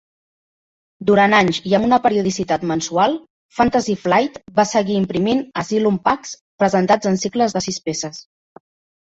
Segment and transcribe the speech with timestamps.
[1.09, 3.13] Durant anys i amb una periodicitat mensual,
[3.59, 6.33] Fantasy Flight va seguir imprimint Asylum Packs,
[6.65, 8.25] presentats en cicles de sis peces.